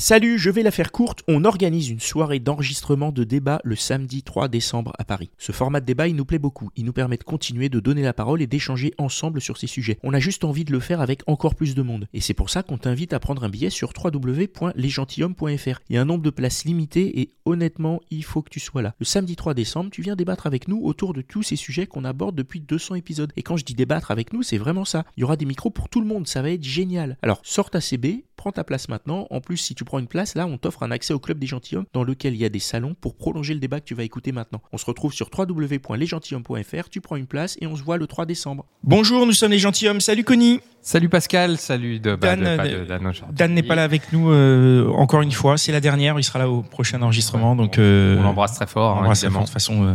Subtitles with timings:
[0.00, 1.22] Salut, je vais la faire courte.
[1.28, 5.28] On organise une soirée d'enregistrement de débat le samedi 3 décembre à Paris.
[5.36, 6.70] Ce format de débat, il nous plaît beaucoup.
[6.74, 9.98] Il nous permet de continuer de donner la parole et d'échanger ensemble sur ces sujets.
[10.02, 12.08] On a juste envie de le faire avec encore plus de monde.
[12.14, 15.80] Et c'est pour ça qu'on t'invite à prendre un billet sur www.lesgentilhommes.fr.
[15.90, 18.80] Il y a un nombre de places limité et honnêtement, il faut que tu sois
[18.80, 18.94] là.
[19.00, 22.06] Le samedi 3 décembre, tu viens débattre avec nous autour de tous ces sujets qu'on
[22.06, 23.34] aborde depuis 200 épisodes.
[23.36, 25.04] Et quand je dis débattre avec nous, c'est vraiment ça.
[25.18, 27.18] Il y aura des micros pour tout le monde, ça va être génial.
[27.20, 29.26] Alors, sors ta CB, prends ta place maintenant.
[29.28, 31.48] En plus, si tu prends une place, là, on t'offre un accès au club des
[31.48, 34.04] gentilshommes dans lequel il y a des salons pour prolonger le débat que tu vas
[34.04, 34.62] écouter maintenant.
[34.72, 38.24] On se retrouve sur www.lesgentilhommes.fr, tu prends une place et on se voit le 3
[38.24, 38.66] décembre.
[38.84, 40.00] Bonjour, nous sommes les gentilshommes.
[40.00, 40.60] Salut Connie.
[40.82, 44.12] Salut Pascal, salut de, bah, Dan, de- pas euh, de- Dan n'est pas là avec
[44.12, 45.58] nous euh, encore une fois.
[45.58, 46.18] C'est la dernière.
[46.18, 47.56] Il sera là au prochain enregistrement.
[47.56, 49.44] Donc, euh, On l'embrasse très fort, on hein, l'embrasse très évidemment.
[49.46, 49.46] fort.
[49.46, 49.94] De toute façon, euh,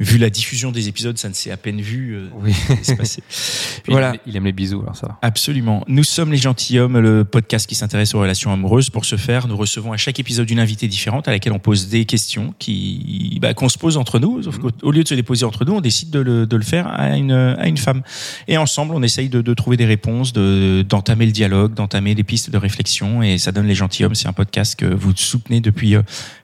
[0.00, 2.14] vu la diffusion des épisodes, ça ne s'est à peine vu.
[2.16, 2.52] euh, Oui.
[2.96, 3.22] passé.
[3.84, 4.14] Puis voilà.
[4.26, 5.18] il, aime, les bisous, alors ça va.
[5.22, 5.84] Absolument.
[5.88, 8.90] Nous sommes les gentilshommes, le podcast qui s'intéresse aux relations amoureuses.
[8.90, 11.88] Pour ce faire, nous recevons à chaque épisode une invitée différente à laquelle on pose
[11.88, 14.42] des questions qui, bah, qu'on se pose entre nous.
[14.42, 14.72] Sauf Mhm.
[14.72, 16.86] qu'au lieu de se les poser entre nous, on décide de le, de le faire
[16.88, 18.02] à une, à une femme.
[18.48, 22.24] Et ensemble, on essaye de, de trouver des réponses, de, d'entamer le dialogue, d'entamer des
[22.24, 23.22] pistes de réflexion.
[23.22, 24.14] Et ça donne les gentilshommes.
[24.14, 26.02] C'est un podcast que vous soutenez depuis euh,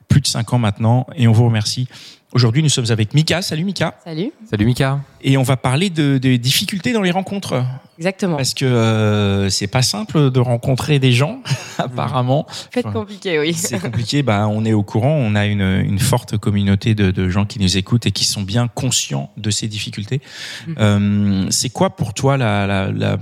[0.08, 1.06] plus de cinq ans maintenant.
[1.16, 1.88] Et on vous remercie.
[2.32, 3.40] Aujourd'hui, nous sommes avec Mika.
[3.40, 3.94] Salut Mika.
[4.04, 4.30] Salut.
[4.50, 5.00] Salut Mika.
[5.22, 7.64] Et on va parler de, des difficultés dans les rencontres.
[7.98, 8.36] Exactement.
[8.36, 11.38] Parce que euh, c'est pas simple de rencontrer des gens,
[11.78, 12.44] apparemment.
[12.72, 13.54] Peut-être compliqué, oui.
[13.54, 14.22] C'est compliqué.
[14.22, 15.12] Bah, on est au courant.
[15.14, 18.42] On a une, une forte communauté de, de gens qui nous écoutent et qui sont
[18.42, 20.20] bien conscients de ces difficultés.
[20.66, 20.74] Mhm.
[20.78, 23.16] Euh, c'est quoi pour toi la, la, la-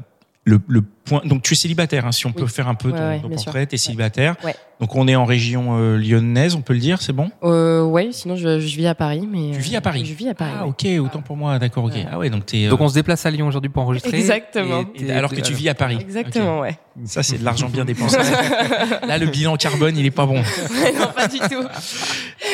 [0.45, 2.35] le, le point Donc tu es célibataire, hein, si on Oui.
[2.37, 3.67] peut faire un peu Ouais, ton, ouais, ton portrait.
[3.67, 4.35] T'es célibataire.
[4.45, 4.55] Ouais.
[4.81, 7.31] Donc on est en région euh, lyonnaise, on peut le dire, c'est bon?
[7.45, 9.27] Euh, ouais, sinon je, je vis à Paris.
[9.31, 10.05] Mais, Tu euh, vis à Paris?
[10.05, 10.51] Je vis à Paris.
[10.59, 10.71] Ah ouais.
[11.01, 11.93] ok, autant pour moi, d'accord, ok.
[11.93, 12.07] Ouais.
[12.11, 12.67] Ah ouais, donc t'es.
[12.67, 14.17] euh, Donc on se déplace à Lyon aujourd'hui pour enregistrer.
[14.19, 14.85] Exactement.
[14.97, 15.99] Et- et- alors que tu vis à Paris.
[16.01, 16.77] Exactement, ouais.
[17.05, 18.17] Ça c'est de l'argent bien dépensé.
[19.09, 20.37] Là le bilan carbone il est pas bon.
[20.37, 21.65] non, pas du tout.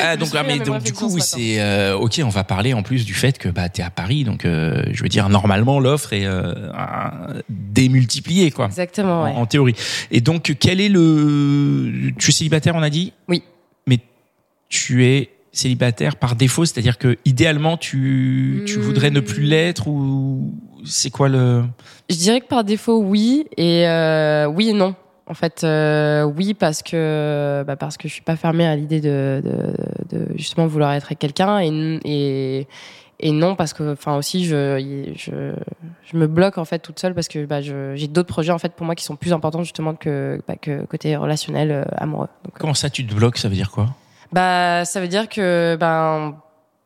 [0.03, 2.21] Ah, donc, ah, mais donc du coup, oui, c'est euh, ok.
[2.23, 5.03] On va parler en plus du fait que bah t'es à Paris, donc euh, je
[5.03, 6.25] veux dire normalement l'offre est
[7.87, 9.31] démultipliée quoi, Exactement, ouais.
[9.31, 9.75] en, en théorie.
[10.11, 13.13] Et donc quel est le Tu es célibataire, on a dit?
[13.27, 13.43] Oui.
[13.87, 13.99] Mais
[14.69, 18.81] tu es célibataire par défaut, c'est-à-dire que idéalement tu tu Hmm.
[18.81, 20.53] voudrais ne plus l'être ou
[20.85, 21.63] c'est quoi le
[22.09, 23.45] Je dirais que par défaut, oui.
[23.57, 24.95] Et euh, oui et non.
[25.27, 28.99] En fait, euh, oui, parce que, bah, parce que je suis pas fermée à l'idée
[28.99, 31.59] de, de, de justement vouloir être avec quelqu'un.
[31.59, 32.67] Et, et,
[33.21, 35.53] et non, parce que, enfin, aussi, je, je,
[36.03, 38.73] je me bloque, en fait, toute seule parce que bah, j'ai d'autres projets, en fait,
[38.73, 42.27] pour moi qui sont plus importants, justement, que, bah, que côté relationnel, euh, amoureux.
[42.43, 43.89] Donc, euh, comment ça tu te bloques Ça veut dire quoi?
[44.31, 46.35] Bah, ça veut dire que, ben,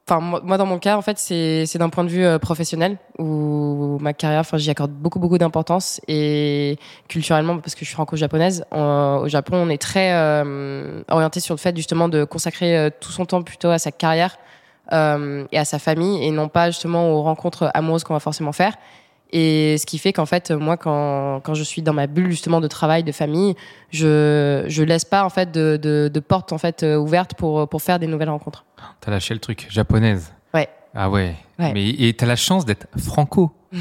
[0.09, 2.97] enfin, moi, dans mon cas, en fait, c'est, c'est d'un point de vue euh, professionnel
[3.17, 7.95] où ma carrière, enfin, j'y accorde beaucoup, beaucoup d'importance et culturellement, parce que je suis
[7.95, 13.13] franco-japonaise, au Japon, on est très euh, orienté sur le fait justement de consacrer tout
[13.13, 14.37] son temps plutôt à sa carrière
[14.91, 18.51] euh, et à sa famille et non pas justement aux rencontres amoureuses qu'on va forcément
[18.51, 18.75] faire.
[19.31, 22.61] Et ce qui fait qu'en fait, moi, quand, quand je suis dans ma bulle justement
[22.61, 23.55] de travail, de famille,
[23.89, 27.67] je je laisse pas en fait de, de, de porte en fait euh, ouverte pour
[27.67, 28.65] pour faire des nouvelles rencontres.
[29.01, 30.34] T'as lâché le truc, japonaise.
[30.95, 31.35] Ah ouais.
[31.59, 31.73] Ouais.
[31.73, 33.51] Mais et t'as la chance d'être franco.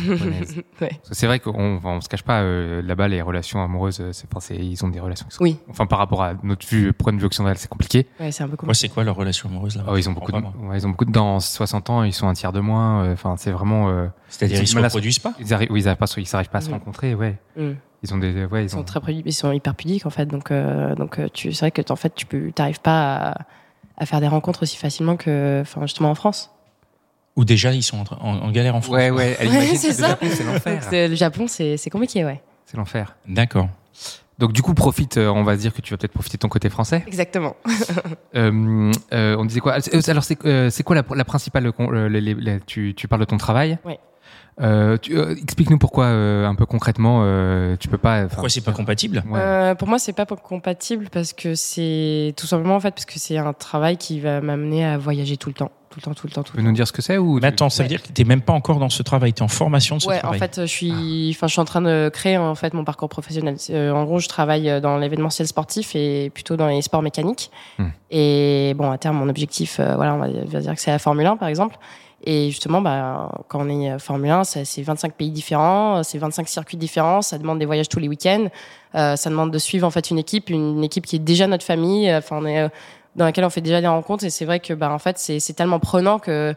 [0.80, 0.91] Ouais.
[1.12, 4.41] C'est vrai qu'on on se cache pas euh, là-bas les relations amoureuses, euh, c'est, enfin,
[4.41, 5.26] c'est- ils ont des relations.
[5.28, 5.58] qui sont- Oui.
[5.70, 8.08] Enfin par rapport à notre vue, point de vue occidental, c'est compliqué.
[8.19, 8.74] Ouais, c'est un peu Moi, compliqué.
[8.80, 11.04] c'est quoi leur relation amoureuse là Oh, ils ont beaucoup de, ouais, ils ont beaucoup
[11.04, 13.04] de dans 60 ans, ils sont un tiers de moins.
[13.04, 13.88] euh, Enfin c'est vraiment.
[13.91, 15.32] euh, C'est-à-dire ils se reproduisent pas?
[15.38, 17.38] Ils arrivent, oui, ils arrivent pas, ils s'arrivent pas à se rencontrer, ouais.
[17.56, 17.70] Mm.
[18.03, 18.84] Ils ont des, ouais, ils, Ils sont ont.
[18.84, 20.27] très pudiques, ils sont hyper pudiques en fait.
[20.27, 23.39] Donc euh, donc tu c'est vrai que en fait tu peux t'arrives pas à,
[23.97, 26.50] à faire des rencontres aussi facilement que enfin justement en France.
[27.36, 29.36] Ou déjà ils sont en, train- en- en galère en France Ouais, ouais.
[29.41, 30.09] elle Ouais, imagine c'est le ça.
[30.09, 30.83] Japon, c'est Donc, l'enfer.
[30.89, 32.41] c'est- le Japon c'est c'est compliqué ouais.
[32.66, 33.16] C'est l'enfer.
[33.28, 33.69] D'accord.
[34.39, 35.16] Donc du coup, profite.
[35.16, 37.03] euh, on va se dire que tu vas peut-être profiter de ton côté français.
[37.07, 37.57] Exactement.
[38.36, 39.75] Euh, euh, on disait quoi?
[40.09, 43.21] Alors c'est euh, quoi la, la principale con- euh, les- les- les- tu, tu parles
[43.21, 43.78] de ton travail?
[44.60, 48.27] Euh, euh, Explique-nous pourquoi euh, un peu concrètement euh, tu peux pas.
[48.27, 49.22] Pourquoi c'est pas compatible?
[49.28, 49.39] Ouais.
[49.41, 53.19] Euh, pour moi, c'est pas compatible parce que c'est tout simplement en fait parce que
[53.21, 56.26] c'est un travail qui va m'amener à voyager tout le temps, tout le temps, tout
[56.26, 57.88] le temps, tout Tu peux nous dire ce que c'est ou Mais attends, ça veut
[57.88, 60.16] dire que t'es même pas encore dans ce travail, t'es en formation de ce Ouais,
[60.16, 60.41] en travail.
[60.41, 63.56] fait, je suis, enfin, je suis en train de créer en fait mon parcours professionnel.
[63.70, 67.50] Euh, en gros, je travaille euh, dans l'événementiel sportif et plutôt dans les sports mécaniques.
[67.78, 67.88] Hmm.
[68.10, 70.28] Et bon, à terme, mon objectif, euh, voilà, on va
[70.60, 71.76] dire que c'est la Formule 1, par exemple.
[72.26, 76.48] Et justement, bah, quand on est Formule 1, c'est c'est 25 pays différents, c'est 25
[76.48, 78.48] circuits différents, ça demande des voyages tous les week-ends,
[78.94, 81.64] euh, ça demande de suivre en fait une équipe, une, équipe qui est déjà notre
[81.64, 82.68] famille, enfin, on est, euh,
[83.16, 84.25] dans laquelle on fait déjà des rencontres.
[84.25, 86.55] Et c'est vrai que, bah, en fait, c'est tellement prenant que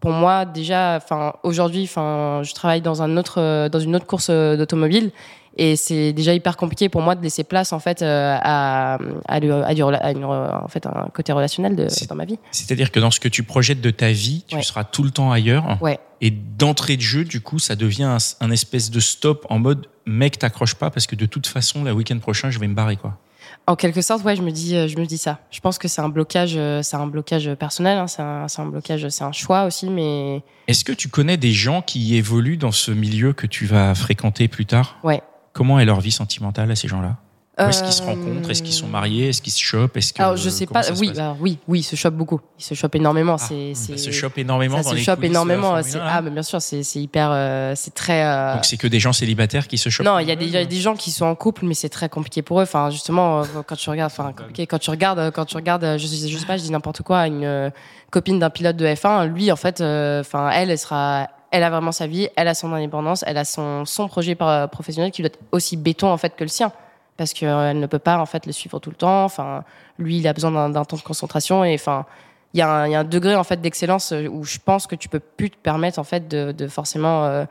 [0.00, 4.04] pour moi déjà enfin aujourd'hui enfin je travaille dans un autre euh, dans une autre
[4.04, 5.12] course euh, d'automobile
[5.56, 9.38] et c'est déjà hyper compliqué pour moi de laisser place en fait euh, à à,
[9.38, 12.98] du- à, du une, en fait un côté relationnel de, dans ma vie C'est-à-dire que
[12.98, 14.62] dans ce que tu projettes de ta vie, tu Ouais.
[14.62, 15.78] seras tout le temps ailleurs.
[15.80, 19.60] ouais Et d'entrée de jeu, du coup, ça devient un, un espèce de stop en
[19.60, 22.74] mode mec, t'accroches pas parce que de toute façon, le week-end prochain, je vais me
[22.74, 23.18] barrer, quoi.
[23.66, 25.38] En quelque sorte ouais je me dis euh, je me dis ça.
[25.50, 28.66] Je pense que c'est un blocage euh, c'est un blocage personnel hein, c'est un, un
[28.66, 32.72] blocage c'est un choix aussi mais Est-ce que tu connais des gens qui évoluent dans
[32.72, 34.98] ce milieu que tu vas fréquenter plus tard?
[35.04, 35.22] Ouais.
[35.52, 37.16] Comment est leur vie sentimentale à ces gens-là?
[37.58, 38.50] Est-ce qu'ils se Euh, rencontrent?
[38.50, 39.28] Est-ce qu'ils sont mariés?
[39.28, 39.94] Est-ce qu'ils se chopent?
[39.98, 42.40] Est-ce que alors je sais pas oui alors, oui oui ils se chopent beaucoup.
[42.58, 45.16] Ils se chopent énormément Ah, c'est c'est se chope énormément ça dans se les chope
[45.16, 47.92] coulisses de la énormément c'est 1, ah mais bien sûr c'est c'est hyper euh, c'est
[47.92, 50.06] très euh, Donc c'est que des gens célibataires qui se chopent?
[50.06, 51.74] Non, il y, a des- il y a des gens qui sont en couple, mais
[51.74, 52.62] c'est très compliqué pour eux.
[52.62, 55.98] Enfin, justement, euh, quand tu regardes, enfin, compliqué, quand tu regardes, quand tu regardes, euh,
[55.98, 57.70] je, sais- je sais pas, je dis n'importe quoi, une
[58.10, 61.68] copine d'un pilote de F1, lui, en fait, euh, enfin, elle, elle sera, elle a
[61.70, 64.34] vraiment sa vie, elle a son indépendance, elle a son son projet
[64.70, 66.72] professionnel qui doit être aussi béton en fait que le sien,
[67.16, 69.24] parce que euh, ne peut pas en fait le suivre tout le temps.
[69.24, 69.64] Enfin,
[69.98, 72.06] lui, il a besoin d'un temps de concentration et enfin.
[72.54, 74.58] Il y, a un, il y a un degré en fait d'excellence euh, où je
[74.62, 77.46] pense que tu peux plus te permettre en fait de, de forcément euh,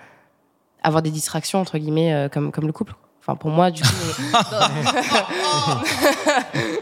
[0.83, 2.93] avoir des distractions entre guillemets euh, comme comme le couple.
[3.19, 3.89] Enfin pour moi du coup.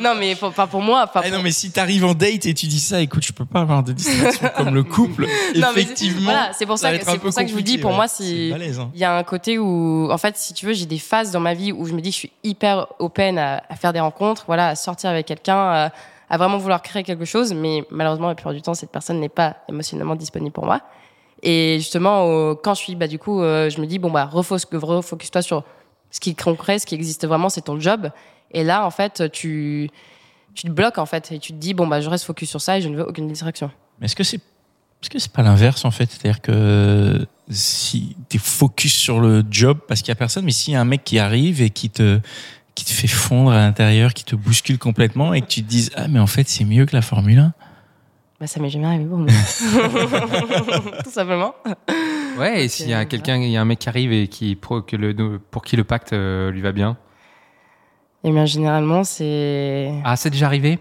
[0.00, 1.10] non mais pour, pour moi.
[1.14, 3.44] Ah non, pour- mais si t'arrives en date et tu dis ça, écoute, je peux
[3.44, 5.26] pas avoir de distraction comme le couple.
[5.56, 6.22] Non, Effectivement.
[6.24, 7.78] voilà, c'est pour ça que être un c'est peu pour ça que je vous dis.
[7.78, 7.96] Pour ouais.
[7.96, 8.90] moi, hein.
[8.94, 11.40] il y a un côté où en fait si tu veux j'ai des phases dans
[11.40, 14.00] ma vie où je me dis que je suis hyper open à, à faire des
[14.00, 15.56] rencontres, voilà, à sortir avec quelqu'un.
[15.56, 15.92] À,
[16.30, 19.28] à vraiment vouloir créer quelque chose, mais malheureusement, la plupart du temps, cette personne n'est
[19.28, 20.80] pas émotionnellement disponible pour moi.
[21.42, 24.74] Et justement, quand je suis, bah, du coup, euh, je me dis, bon, bah, refocus-
[24.74, 25.64] refocus-toi sur
[26.14, 28.10] ce qui est concret, ce qui existe vraiment, c'est ton job.
[28.52, 29.90] Et là, en fait, tu,
[30.54, 32.60] tu te bloques, en fait, et tu te dis, bon, bah, je reste focus sur
[32.60, 33.68] ça et je ne veux aucune distraction.
[33.98, 34.40] Mais est-ce que c'est
[35.02, 36.10] est-ce que c'est pas l'inverse en fait?
[36.10, 40.72] C'est-à-dire que si t'es focus sur le job parce qu'il y a personne, mais s'il
[40.72, 42.20] y a un mec qui arrive et qui te
[42.74, 45.90] qui te fait fondre à l'intérieur, qui te bouscule complètement et que tu te dises
[45.94, 47.52] ah mais en fait c'est mieux que la Formule 1.
[48.40, 49.28] Bah, ça m'est jamais arrivé pour moi.
[51.04, 51.54] Tout simplement.
[52.38, 54.54] Ouais, et s'il y a quelqu'un, il y a un mec qui arrive et qui
[54.56, 56.96] pro- que le, pour qui le pacte euh, lui va bien.
[58.24, 59.92] Et bien, généralement, c'est.
[60.04, 60.78] Ah, c'est déjà arrivé?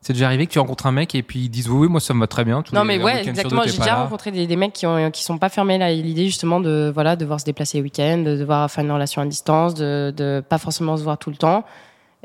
[0.00, 1.98] C'est déjà arrivé que tu rencontres un mec et puis ils disent oui, oui, moi
[1.98, 2.60] ça me va très bien.
[2.60, 3.62] tous Non les- mais ouais, exactement.
[3.64, 4.02] J'ai déjà là.
[4.02, 7.16] rencontré des, des mecs qui ont qui sont pas fermés à l'idée justement de voilà
[7.16, 10.58] devoir se déplacer le week-end, de devoir faire une relation à distance, de de pas
[10.58, 11.64] forcément se voir tout le temps.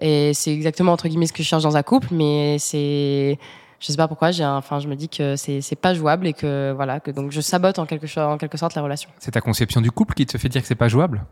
[0.02, 3.40] Et c'est exactement entre guillemets ce que je cherche dans un couple, mais c'est
[3.80, 6.28] je sais pas pourquoi j'ai un- enfin je me dis que c'est c'est pas jouable
[6.28, 9.10] et que voilà que donc je sabote en quelque chose en quelque sorte la relation.
[9.20, 11.24] C'est ta conception du couple qui te fait dire que c'est pas jouable?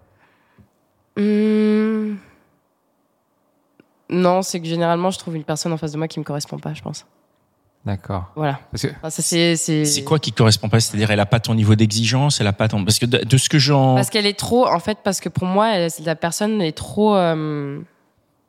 [1.18, 2.18] Hum,
[4.10, 6.58] Non, c'est que généralement je trouve une personne en face de moi qui me correspond
[6.60, 7.06] pas, je pense.
[7.86, 8.32] D'accord.
[8.36, 8.60] Voilà.
[8.72, 10.80] Parce que Enfin, ça c'est c'est C'est quoi qui correspond pas?
[10.80, 13.38] C'est-à-dire elle a pas ton niveau d'exigence, elle a pas ton parce que de, de
[13.38, 16.16] ce que j'en Parce qu'elle est trop, en fait, parce que pour moi, elle- la
[16.16, 17.80] personne est trop, euh,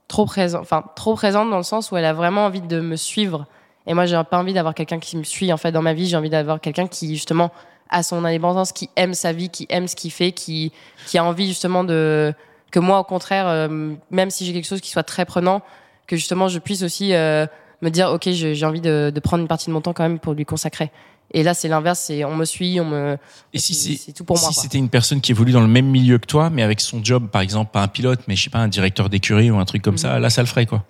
[0.08, 2.96] trop présente, enfin trop présente dans le sens où elle a vraiment envie de me
[2.96, 3.46] suivre.
[3.88, 6.06] Et moi, j'ai pas envie d'avoir quelqu'un qui me suit en fait dans ma vie.
[6.06, 7.50] J'ai envie d'avoir quelqu'un qui justement
[7.90, 10.72] a son indépendance, qui aime sa vie, qui aime ce qu'il fait, qui
[11.06, 12.32] qui a envie justement de
[12.70, 15.62] que moi, au contraire, euh, même si j'ai quelque chose qui soit très prenant,
[16.06, 17.46] que justement je puisse aussi euh,
[17.80, 20.18] me dire, ok, j'ai envie de, de prendre une partie de mon temps quand même
[20.18, 20.90] pour lui consacrer.
[21.32, 23.16] Et là, c'est l'inverse, c'est on me suit, on me.
[23.54, 24.50] Et si c'est c'est c'est tout pour moi.
[24.50, 27.02] si c'était une personne qui évolue dans le même milieu que toi, mais avec son
[27.04, 29.64] job, par exemple, pas un pilote, mais je sais pas, un directeur d'écurie ou un
[29.66, 29.98] truc comme Mhm.
[29.98, 30.84] ça, là, ça le ferait, quoi.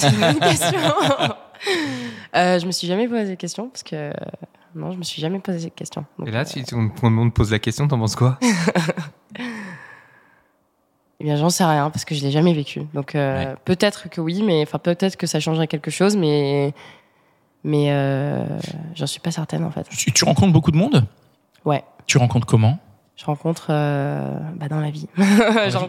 [0.00, 0.78] C'est une bonne question.
[2.36, 4.12] euh, je me suis jamais posé cette question parce que
[4.74, 6.04] non, je me suis jamais posé cette question.
[6.18, 8.38] Donc, Et là, euh, si on, on te pose la question, t'en penses quoi?
[11.20, 12.80] Eh bien, j'en sais rien parce que je l'ai jamais vécu.
[12.94, 16.72] Donc euh, peut-être que oui, mais enfin peut-être que ça changerait quelque chose, mais
[17.62, 18.42] mais euh,
[18.94, 19.86] j'en suis pas certaine en fait.
[19.90, 21.04] Tu, tu rencontres beaucoup de monde?
[21.66, 22.78] Ouais, Tu rencontres comment?
[23.20, 25.06] Je rencontre euh, bah, dans la vie.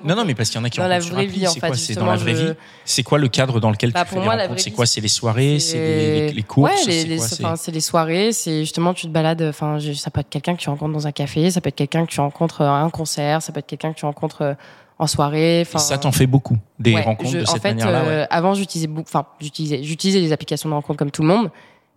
[0.04, 1.48] Non, non, mais parce qu'il y en a qui dans la rencontrent sur vraie vie
[1.48, 1.60] en c'est
[1.94, 1.96] fait.
[1.96, 4.20] dans la vraie je- vie C'est quoi le cadre dans lequel Bah, tu fais pour
[4.20, 6.70] les moi, la rencontres vraie C'est quoi C'est les soirées C'est les, les- les courses
[6.72, 8.34] Ouais, les, c'est les, enfin, soirées.
[8.34, 9.42] C'est justement, tu te balades.
[9.44, 12.06] Enfin, ça peut être quelqu'un que tu rencontres dans un café, ça peut être quelqu'un
[12.06, 14.54] que tu rencontres à un concert, ça peut être quelqu'un que tu rencontres euh,
[15.00, 15.64] en soirée.
[15.66, 18.02] Enfin, ça t'en fait beaucoup, des Ouais, rencontres je- de en cette fait, manière-là.
[18.04, 18.08] ouais.
[18.10, 21.50] euh, avant, j'utilisais beaucoup, enfin, j'utilisais, j'utilisais les applications de rencontres comme tout le monde.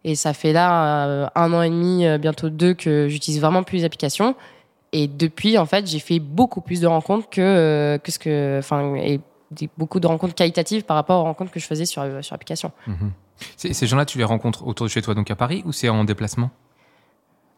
[0.06, 3.62] Et ça fait là euh, un an et demi, euh, bientôt deux, que j'utilise vraiment
[3.62, 4.34] plus les applications.
[4.96, 8.58] Et depuis, en fait, j'ai fait beaucoup plus de rencontres que, euh, que ce que,
[8.60, 9.20] enfin, et
[9.50, 12.32] des- beaucoup de rencontres qualitatives par rapport aux rencontres que je faisais sur, euh, sur
[12.34, 12.70] application.
[12.86, 13.10] Mhm.
[13.56, 15.88] Ces ces gens-là, tu les rencontres autour de chez toi, donc à Paris, ou c'est
[15.88, 16.50] en déplacement?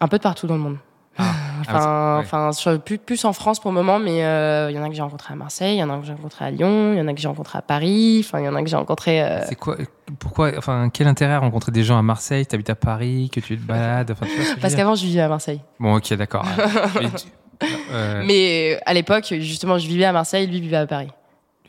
[0.01, 0.79] Un peu de partout dans le monde.
[1.19, 2.25] Enfin, Ah, ouais.
[2.53, 4.95] enfin plus, plus en France pour le moment, mais euh, il y en a que
[4.95, 7.01] j'ai rencontré à Marseille, il y en a que j'ai rencontré à Lyon, il y
[7.01, 9.23] en a que j'ai rencontré à Paris, enfin, il y en a que j'ai rencontré.
[9.23, 9.77] euh, C'est quoi
[10.19, 12.47] Pourquoi Enfin, quel intérêt à rencontrer des gens à Marseille?
[12.47, 15.61] T'habites à Paris, que tu te balades Enfin, tu Parce qu'avant, je vivais à Marseille.
[15.81, 16.45] Bon, ok, d'accord.
[17.01, 21.09] Mais tu- euh, Mais à l'époque, justement, je vivais à Marseille, lui vivait à Paris.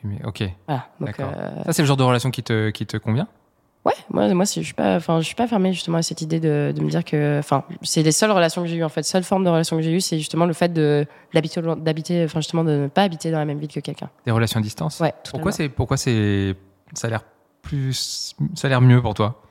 [0.03, 0.43] mais- ok.
[0.67, 0.85] Voilà.
[0.99, 3.27] Donc, euh, Ça, c'est le genre de relation qui te, qui te convient?
[3.87, 6.39] Ouais, moi, moi, je suis pas, enfin, je suis pas fermée justement à cette idée
[6.39, 9.03] de, de me dire que, enfin, c'est les seules relations que j'ai eues en fait,
[9.03, 12.39] seule forme de relation que j'ai eue, c'est justement le fait de d'habiter, d'habiter, enfin,
[12.39, 14.09] justement, de ne pas habiter dans la même ville que quelqu'un.
[14.25, 14.99] Des relations à distance?
[14.99, 15.13] Ouais.
[15.31, 16.55] Pourquoi c'est pourquoi c'est
[16.93, 17.23] ça a l'air
[17.61, 19.41] plus ça a l'air mieux pour toi?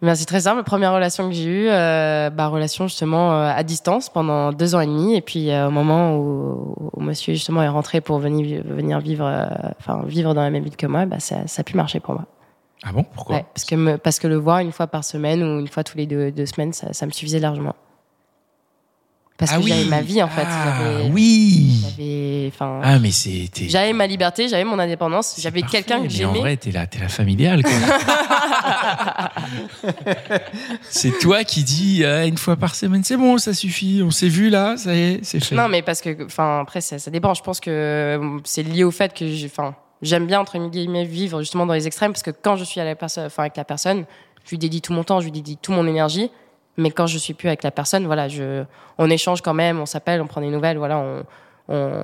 [0.00, 0.62] Ben, c'est très simple.
[0.62, 4.80] Première relation que j'ai eue, euh, bah, relation justement euh, à distance pendant deux ans
[4.80, 5.16] et demi.
[5.16, 9.24] Et puis euh, au moment où, où monsieur justement est rentré pour venir, venir vivre,
[9.80, 12.14] enfin vivre dans la même ville que moi, bah, ça, ça a pu marcher pour
[12.14, 12.26] moi.
[12.84, 13.02] Ah bon?
[13.02, 13.36] Pourquoi?
[13.36, 15.84] Ouais, parce que me- parce que le voir une fois par semaine ou une fois
[15.84, 17.74] tous les deux, deux semaines, ça, ça me suffisait largement.
[19.36, 19.68] Parce Ah que oui.
[19.68, 20.46] j'avais ma vie en fait.
[20.48, 22.50] Ah oui J'avais,
[22.82, 23.68] Ah, mais c'était.
[23.68, 26.38] j'avais ma liberté, j'avais mon indépendance, j'avais quelqu'un que mais En j'aimais.
[26.40, 27.62] vrai, t'es la, t'es la familiale.
[27.62, 27.70] quoi.
[30.90, 34.28] c'est toi qui dis euh, une fois par semaine, c'est bon, ça suffit, on s'est
[34.28, 35.54] vu là, ça y est, c'est fait.
[35.54, 37.34] Non, mais parce que, enfin, après, ça, ça dépend.
[37.34, 41.04] Je pense que euh, c'est lié au fait que, j'ai- enfin, j'aime bien entre guillemets
[41.04, 44.04] vivre justement dans les extrêmes, parce que quand je suis avec la personne,
[44.44, 46.30] je lui dédie tout mon temps, je lui dédie tout mon énergie.
[46.76, 48.28] Mais quand je suis plus avec la personne, voilà,
[48.98, 51.24] on échange quand même, on s'appelle, on prend des nouvelles, voilà, on,
[51.68, 52.02] on,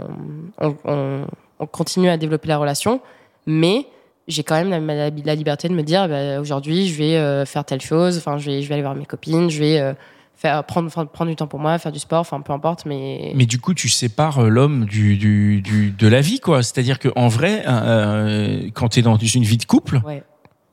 [0.61, 1.27] on, on-
[1.61, 3.01] on continue à développer la relation.
[3.47, 3.87] Mais
[4.27, 7.81] j'ai quand même la, liberté de me dire, bah, aujourd'hui, je vais euh, faire telle
[7.81, 9.93] chose, enfin, je vais, je vais aller voir mes copines, je vais euh,
[10.37, 13.33] faire prendre, prendre du temps pour moi, faire du sport, enfin, peu importe, mais.
[13.35, 16.63] Mais du coup, tu sépares euh, l'homme du, du, du- de la vie, quoi.
[16.63, 20.23] C'est-à-dire qu'en vrai, euh, quand tu es dans une vie de couple, Ouais.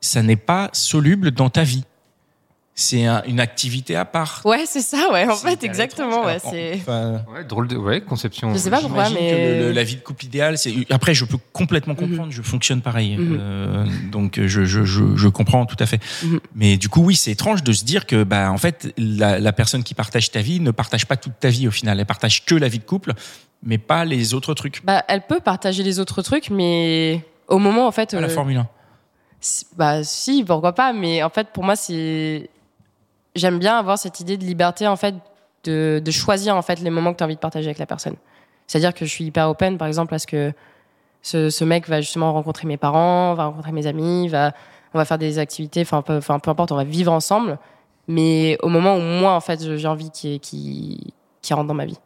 [0.01, 1.83] ça n'est pas soluble dans ta vie.
[2.73, 4.41] C'est un- une activité à part.
[4.45, 6.75] Ouais, c'est ça, ouais, en fait, exactement, ouais, c'est.
[6.77, 8.53] Enfin, Ouais, drôle de ouais, conception.
[8.53, 9.29] Je sais pas pourquoi, mais.
[9.29, 10.73] que le- le- la vie de couple idéale, c'est.
[10.89, 12.31] Après, je peux complètement comprendre.
[12.31, 13.37] Je fonctionne pareil, Mhm.
[13.39, 15.99] Euh, donc je, je, je, je comprends tout à fait.
[16.23, 16.39] Mhm.
[16.55, 19.51] Mais du coup, oui, c'est étrange de se dire que, bah, en fait, la, la
[19.51, 21.99] personne qui partage ta vie ne partage pas toute ta vie au final.
[21.99, 23.13] Elle partage que la vie de couple,
[23.63, 24.83] mais pas les autres trucs.
[24.85, 28.11] Bah, elle peut partager les autres trucs, mais au moment, en fait.
[28.11, 28.67] Pas la euh, Formule 1.
[29.41, 32.49] si- Bah, si, pourquoi pas, mais en fait, pour moi, c'est.
[33.35, 35.15] J'aime bien avoir cette idée de liberté, en fait,
[35.63, 37.85] de, de choisir, en fait, les moments que tu as envie de partager avec la
[37.85, 38.15] personne.
[38.67, 40.53] C'est-à-dire que je suis hyper open, par exemple, parce que
[41.21, 44.51] ce, ce mec va justement rencontrer mes parents, va rencontrer mes amis, va,
[44.93, 47.57] on va faire des activités, enfin, peu, enfin, peu importe, on va vivre ensemble.
[48.07, 51.85] Mais au moment où moi, en fait, j'ai envie qu'il qui qui rentre dans ma
[51.85, 51.97] vie.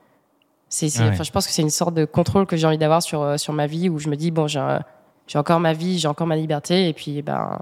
[0.69, 1.23] C'est, c'est- Ah ouais.
[1.23, 3.53] je pense que c'est une sorte de contrôle que j'ai envie d'avoir sur, euh, sur
[3.53, 4.81] ma vie où je me dis, bon, j'ai, un-
[5.27, 7.59] j'ai encore ma vie, j'ai encore ma liberté, et puis, ben,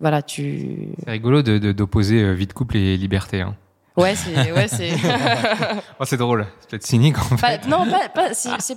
[0.00, 0.88] voilà, tu.
[1.04, 3.40] C'est rigolo de- de- d'opposer euh, vie de couple et liberté.
[3.40, 3.54] Hein.
[3.96, 4.52] Ouais, c'est.
[4.52, 4.92] Ouais, c'est...
[6.00, 6.46] Oh, c'est drôle.
[6.60, 7.66] C'est peut-être cynique en Pas- fait.
[7.66, 8.08] non, pas.
[8.10, 8.76] pas c'est-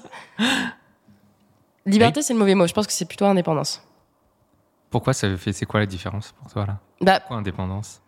[1.86, 2.68] Liberté, c'est le mauvais mot.
[2.68, 3.84] Je pense que c'est plutôt indépendance.
[4.90, 6.78] Pourquoi ça fait C'est quoi la différence pour toi là?
[7.02, 8.02] Bah, Pourquoi indépendance?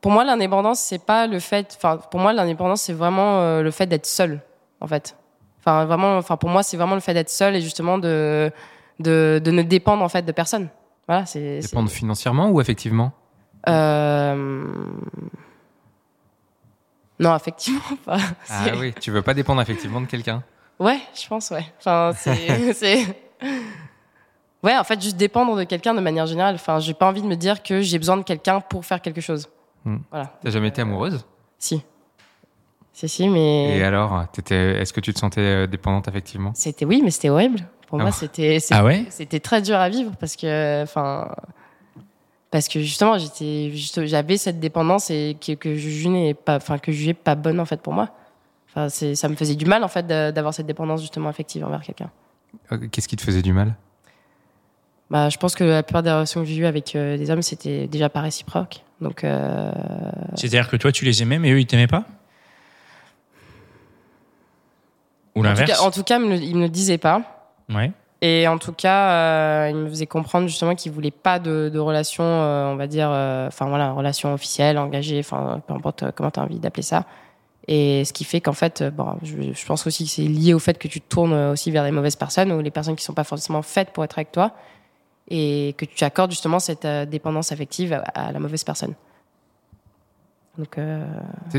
[0.00, 1.74] pour moi, l'indépendance, c'est pas le fait.
[1.76, 4.40] Enfin, pour moi, l'indépendance, c'est vraiment euh, le fait d'être seul,
[4.80, 5.16] en fait.
[5.60, 6.16] Enfin, vraiment.
[6.16, 8.50] Enfin, pour moi, c'est vraiment le fait d'être seul et justement de
[8.98, 10.68] de, de ne dépendre en fait de personne.
[11.08, 11.60] Voilà, c'est.
[11.60, 13.12] c'est- Dépendre financièrement ou effectivement
[13.68, 14.74] Euh...
[17.18, 18.18] Non, effectivement pas.
[18.50, 20.42] Ah oui, tu veux pas dépendre effectivement de quelqu'un?
[20.78, 21.64] Ouais, je pense, ouais.
[21.78, 23.06] Enfin, c'est.
[24.62, 26.54] Ouais, en fait, juste dépendre de quelqu'un de manière générale.
[26.54, 29.20] Enfin, j'ai pas envie de me dire que j'ai besoin de quelqu'un pour faire quelque
[29.20, 29.48] chose.
[29.84, 29.98] Hmm.
[30.10, 30.36] Voilà.
[30.42, 31.24] T'as jamais été amoureuse?
[31.58, 31.82] Si.
[32.92, 33.78] Si, si, mais.
[33.78, 37.60] Et alors, est-ce que tu te sentais euh, dépendante effectivement C'était oui, mais c'était horrible.
[37.92, 40.82] Pour Ah moi, bon c'était c'était- Ah ouais c'était très dur à vivre parce que,
[40.82, 41.28] enfin,
[42.50, 43.70] parce que justement, j'étais,
[44.06, 47.60] j'avais cette dépendance et que, que je jugeais pas, enfin, que je jugeais pas bonne
[47.60, 48.08] en fait pour moi.
[48.70, 51.82] Enfin, c'est, ça me faisait du mal en fait d'avoir cette dépendance justement affective envers
[51.82, 52.10] quelqu'un.
[52.72, 53.74] Euh, Qu'est-ce qui te faisait du mal?
[55.10, 57.42] Bah, je pense que la plupart des relations que j'ai eues avec euh, des hommes,
[57.42, 58.80] c'était déjà pas réciproque.
[59.02, 59.70] Donc, euh,
[60.36, 62.04] C'est-à-dire que toi, tu les aimais, mais eux, ils t'aimaient pas?
[65.34, 65.78] Ou l'inverse?
[65.82, 67.41] en tout cas, ils me le- ils me le disaient pas.
[68.24, 72.22] Et en tout cas, euh, il me faisait comprendre justement qu'il voulait pas de, relation,
[72.22, 76.38] euh, on va dire, euh, enfin voilà, relation officielle, engagée, enfin peu importe comment tu
[76.38, 77.04] as envie d'appeler ça.
[77.66, 80.78] Et ce qui fait qu'en fait, bon, je, pense aussi que c'est lié au fait
[80.78, 83.24] que tu te tournes aussi vers les mauvaises personnes ou les personnes qui sont pas
[83.24, 84.52] forcément faites pour être avec toi
[85.28, 88.94] et que tu accordes justement cette dépendance affective à la mauvaise personne.
[90.58, 91.06] Donc, euh,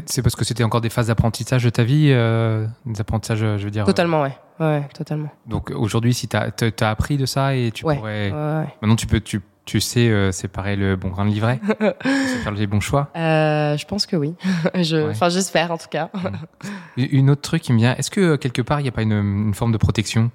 [0.05, 3.63] C'est parce que c'était encore des phases d'apprentissage de ta vie, euh, des apprentissages, je
[3.63, 3.85] veux dire.
[3.85, 4.37] totalement, ouais.
[4.59, 5.31] Ouais, totalement.
[5.47, 8.31] euh, donc aujourd'hui, si tu as, appris de ça et tu Ouais, pourrais.
[8.31, 8.67] Ouais.
[8.81, 11.59] Maintenant, tu peux, tu, tu sais euh, séparer le bon grain de livret,
[12.43, 13.09] faire les bons choix.
[13.15, 14.35] Euh, je pense que oui.
[14.75, 15.09] je.
[15.09, 16.11] Enfin, j'espère en tout cas.
[16.97, 19.01] Une autre truc qui me vient, est-ce que euh, quelque part il n'y a pas
[19.01, 20.29] une, une forme de protection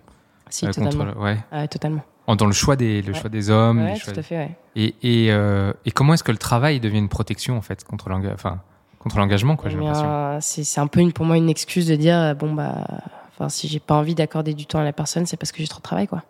[0.50, 1.12] si, euh, totalement.
[1.12, 2.02] contre, Ouais, totalement.
[2.28, 3.18] En- dans le choix des, le Ouais.
[3.18, 4.50] choix des hommes, Ouais, tout à fait, ouais.
[4.76, 8.08] et et, euh, et comment est-ce que le travail devient une protection en fait contre
[8.08, 8.60] l'enga- enfin
[9.00, 10.38] contre l'engagement quoi, j'ai Eh l'impression.
[10.40, 12.84] c'est un peu une, pour moi une excuse de dire euh, bon bah
[13.30, 15.68] enfin si j'ai pas envie d'accorder du temps à la personne c'est parce que j'ai
[15.68, 16.22] trop de travail quoi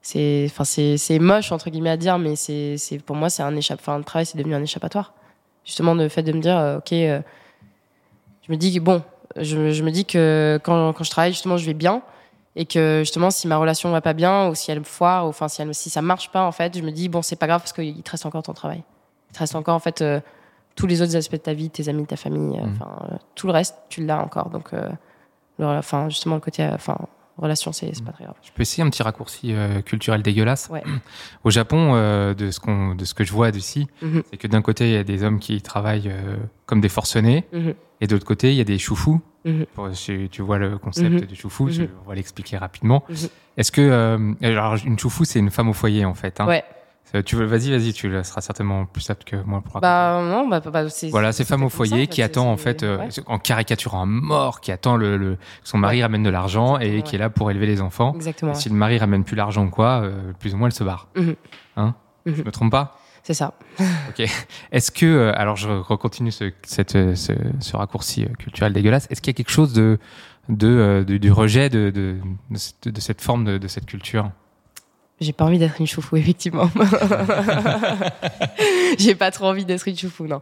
[0.00, 3.54] c'est enfin c'est c'est moche entre guillemets à dire mais c'est pour moi c'est un
[3.56, 5.12] échappe enfin le travail c'est devenu un échappatoire
[5.64, 7.20] justement le fait de me dire euh, ok euh,
[8.46, 9.02] je me dis que bon
[9.36, 12.02] je, je me dis que quand, quand je travaille justement je vais bien
[12.56, 15.48] et que justement si ma relation va pas bien ou si elle foire ou enfin
[15.48, 17.60] si, elle, si ça marche pas en fait je me dis bon c'est pas grave
[17.60, 18.82] parce qu'il te reste encore ton travail.
[19.30, 20.20] Il te reste encore en fait euh,
[20.76, 23.46] tous les autres aspects de ta vie tes amis ta famille euh, enfin euh, tout
[23.46, 24.50] le reste tu l'as encore.
[24.50, 24.72] Donc
[25.60, 26.98] enfin justement le côté enfin
[27.38, 30.68] relation c'est pas très grave Je peux essayer un petit raccourci euh, culturel dégueulasse.
[30.70, 30.82] Ouais.
[31.44, 34.22] Au Japon, euh, de ce qu'on de ce que je vois d'ici, Mhm.
[34.30, 36.36] c'est que d'un côté il y a des hommes qui travaillent euh,
[36.66, 37.74] comme des forcenés, Mhm.
[38.00, 39.20] et de l'autre côté il y a des choufous.
[39.44, 39.66] Mhm.
[39.74, 43.04] Pour- tu, vois le concept du choufou, je, on va l'expliquer rapidement.
[43.56, 46.40] Est-ce que alors une choufou c'est une femme au foyer en fait.
[46.40, 46.46] Hein.
[46.46, 46.64] ouais
[47.26, 50.60] Tu veux vas-y vas-y tu seras certainement plus apte que moi pour bah non bah,
[50.60, 53.08] bah, c'est Voilà, c'est femme au ça, foyer qui attend en fait, euh, ouais.
[53.26, 56.02] en caricaturant un mort, qui attend le, le- son mari Ouais.
[56.04, 58.14] ramène de l'argent et qui est là pour élever les enfants.
[58.14, 58.54] exactement Et.
[58.54, 61.08] Si le mari ramène plus l'argent ou quoi, euh, plus ou moins elle se barre.
[61.14, 61.34] Mhm.
[61.76, 61.94] Hein?
[62.24, 62.34] Mhm.
[62.34, 62.98] Je me trompe pas?
[63.24, 63.52] C'est ça
[64.08, 64.26] Ok.
[64.72, 69.06] Est-ce que, euh, alors je recontinue ce, cette, euh, ce, ce raccourci euh, culturel dégueulasse,
[69.10, 69.98] est-ce qu'il y a quelque chose de,
[70.48, 72.16] de, de- du rejet de, de,
[72.90, 74.30] de cette, forme de cette culture?
[75.22, 76.68] J'ai pas envie d'être une choufou, effectivement.
[78.98, 80.40] J'ai pas trop envie d'être une choufou, non.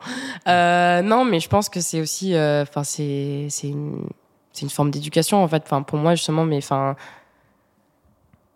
[0.49, 4.07] Euh, non, mais je pense que c'est aussi, euh, enfin, c'est, c'est une,
[4.53, 5.63] c'est une forme d'éducation, en fait.
[5.65, 6.97] Enfin, pour moi, justement, mais enfin,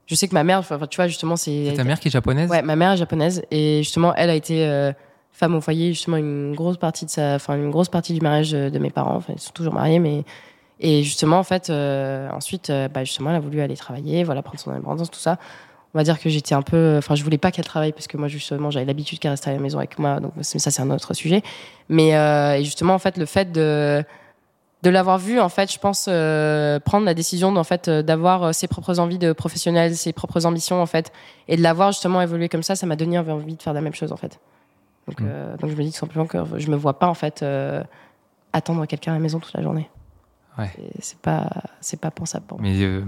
[0.07, 1.67] je sais que ma mère, enfin, tu vois, justement, c'est.
[1.71, 2.49] C'est ta mère qui est japonaise?
[2.49, 4.93] Ouais, ma mère est japonaise et justement, elle a été euh,
[5.31, 8.53] femme au foyer justement une grosse partie de sa, enfin une grosse partie du mariage
[8.53, 9.17] de, mes parents.
[9.17, 10.25] Enfin, ils sont toujours mariés, mais
[10.81, 14.71] et justement en fait, ensuite, bah, justement, elle a voulu aller travailler, voilà, prendre son
[14.71, 15.39] indépendance, tout ça.
[15.95, 18.17] On va dire que j'étais un peu, enfin, je voulais pas qu'elle travaille parce que
[18.17, 20.91] moi justement, j'avais l'habitude qu'elle reste à la maison avec moi, donc ça c'est un
[20.91, 21.43] autre sujet.
[21.89, 24.05] Mais euh, et justement en fait, le fait de
[24.83, 28.55] de l'avoir vu en fait je pense euh, prendre la décision en fait euh, d'avoir
[28.55, 31.11] ses propres envies de professionnel ses propres ambitions en fait
[31.49, 33.95] et de l'avoir justement évolué comme ça ça m'a donné envie de faire la même
[33.95, 34.39] chose en fait
[35.09, 35.27] donc Mm.
[35.27, 37.43] euh, donc je me dis tout simplement que je me vois pas en fait
[38.53, 39.89] attendre quelqu'un à la maison toute la journée
[40.59, 40.71] Ouais.
[41.01, 41.49] C'est pas
[41.81, 43.03] c'est pas pensable pour moi Mais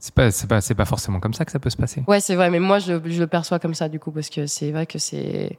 [0.00, 2.02] c'est pas, c'est pas, pas forcément comme ça que ça peut se passer.
[2.08, 4.72] ouais c'est vrai mais moi je, le perçois comme ça du coup parce que c'est
[4.72, 5.56] vrai que c'est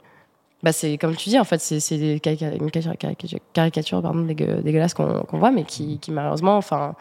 [0.63, 5.25] bah c'est comme tu dis en fait c'est une carica- caricature, pardon dégueu- dégueulasse qu'on
[5.31, 6.95] voit mais qui, qui malheureusement enfin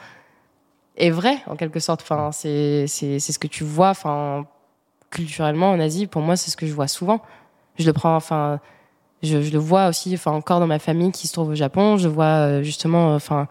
[0.97, 2.03] est vrai en quelque sorte.
[2.03, 4.47] Enfin c'est ce que tu vois enfin
[5.11, 7.21] culturellement en Asie pour moi c'est ce que je vois souvent.
[7.79, 8.61] Je le prends enfin
[9.23, 11.97] je, le vois aussi enfin encore dans ma famille qui se trouve au Japon.
[11.99, 13.49] Je vois euh, justement enfin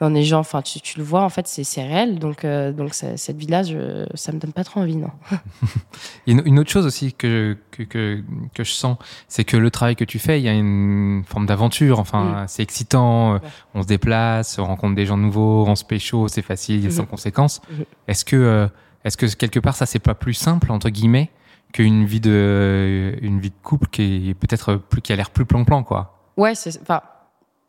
[0.00, 2.94] dans des gens enfin tu, tu le vois en fait c'est réel donc euh, donc
[2.94, 5.10] ça- cette vie là je, ça me donne pas trop envie non
[6.26, 8.22] Une, une autre chose aussi que, que, que,
[8.54, 8.96] que je sens,
[9.28, 11.98] c'est que le travail que tu fais, il y a une forme d'aventure.
[11.98, 13.34] Enfin, c'est excitant.
[13.34, 13.40] euh, Ouais.
[13.74, 16.90] On se déplace, on rencontre des gens nouveaux, on se pécho, c'est facile, Mhm.
[16.90, 17.60] sans conséquences.
[17.70, 17.84] Mhm.
[18.08, 18.68] Est-ce que, euh,
[19.04, 21.30] est-ce que quelque part, ça c'est pas plus simple entre guillemets
[21.72, 25.44] qu'une vie de, une vie de couple qui est peut-être plus, qui a l'air plus
[25.46, 26.18] plan-plan, quoi?
[26.36, 26.80] Ouais, c'est.
[26.82, 27.00] Enfin,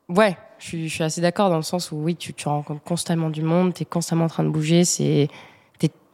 [0.10, 2.84] ouais, je suis, je suis assez d'accord dans le sens où oui, tu, tu rencontres
[2.84, 4.86] constamment du monde, tu es constamment en train de bouger.
[4.86, 5.28] C'est,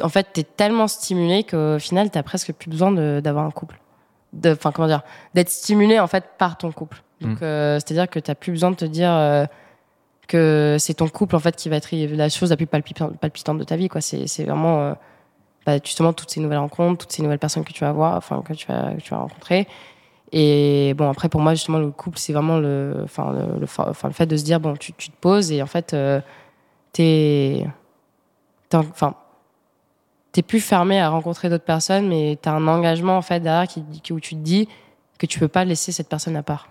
[0.02, 3.80] en fait, tu es tellement stimulé qu'au final, tu presque plus besoin d'avoir un couple.
[4.46, 5.02] Enfin, comment dire
[5.34, 7.04] D'être stimulé, en fait, par ton couple.
[7.22, 7.44] Donc, Mm.
[7.44, 9.46] euh, c'est-à-dire que tu plus besoin de te dire euh,
[10.28, 13.64] que c'est ton couple, en fait, qui va être la chose la plus palpitante, de
[13.64, 14.02] ta vie, quoi.
[14.02, 14.82] C'est c'est vraiment.
[14.82, 14.94] euh,
[15.66, 18.42] bah, justement, toutes ces nouvelles rencontres, toutes ces nouvelles personnes que tu vas voir, enfin,
[18.42, 19.68] que tu vas, que tu vas rencontrer.
[20.32, 24.14] Et bon, après, pour moi, justement, le couple, c'est vraiment le, enfin, le, enfin, le
[24.14, 26.20] fait de se dire, bon, tu, tu te poses et en fait, euh,
[26.92, 27.66] t'es,
[28.70, 29.16] t'es, en- enfin,
[30.34, 33.84] t'es plus fermé à rencontrer d'autres personnes, mais t'as un engagement, en fait, derrière qui,
[34.12, 34.68] où tu te dis
[35.18, 36.70] que tu peux pas laisser cette personne à part.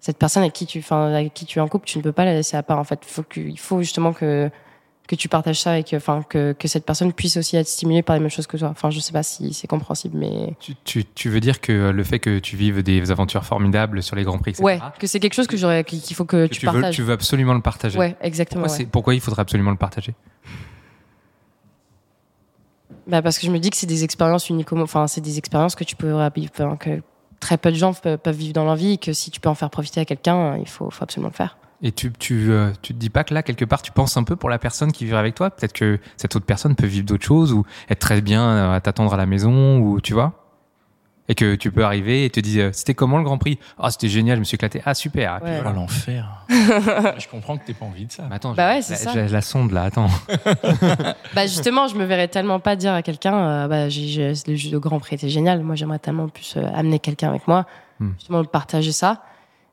[0.00, 2.12] Cette personne avec qui tu, enfin, avec qui tu es en couple, tu ne peux
[2.12, 3.00] pas la laisser à part, en fait.
[3.36, 4.50] Il faut justement que,
[5.16, 8.02] que tu partages ça et que, enfin, que, que cette personne puisse aussi être stimulée
[8.02, 8.68] par les mêmes choses que toi.
[8.68, 10.54] Enfin, je sais pas si c'est compréhensible, mais.
[10.58, 14.16] Tu, tu, tu veux dire que le fait que tu vives des aventures formidables sur
[14.16, 16.52] les Grands Prix, etc., Ouais, que c'est quelque chose que j'aurais, qu'il faut que, que
[16.52, 16.94] tu, tu, veux, partages.
[16.94, 17.98] tu veux absolument le partager.
[17.98, 18.62] Ouais, exactement.
[18.62, 18.84] Pourquoi, ouais.
[18.84, 20.14] c'est- pourquoi il faudrait absolument le partager?
[23.06, 24.72] Bah, parce que je me dis que c'est des expériences uniques.
[24.72, 26.14] Enfin, c'est des expériences que tu peux
[26.80, 27.02] que
[27.40, 29.48] très peu de gens peuvent, peuvent vivre dans leur vie et que si tu peux
[29.48, 31.58] en faire profiter à quelqu'un, il faut, faut absolument le faire.
[31.84, 34.22] Et tu, tu, euh, tu te dis pas que là, quelque part, tu penses un
[34.22, 37.04] peu pour la personne qui vivrait avec toi Peut-être que cette autre personne peut vivre
[37.04, 40.32] d'autres choses ou être très bien euh, à t'attendre à la maison ou tu vois
[41.28, 43.58] Et que tu peux arriver et te dire C'était comment le Grand Prix?
[43.80, 44.80] Ah, c'était génial, je me suis éclaté.
[44.84, 45.40] Ah, super.
[45.42, 46.44] Oh l'enfer.
[46.48, 48.26] je comprends que t'aies pas envie de ça.
[48.28, 49.12] Mais attends, Bah ouais, c'est la- ça.
[49.26, 50.06] j'ai la sonde là, attends.
[51.34, 54.70] Bah justement, je me verrais tellement pas dire à quelqu'un, euh, bah, j'ai, le, jeu
[54.70, 55.62] de Grand Prix était génial.
[55.62, 57.66] Moi, j'aimerais tellement plus euh, amener quelqu'un avec moi,
[58.00, 58.10] Hmm.
[58.18, 59.22] justement partager ça.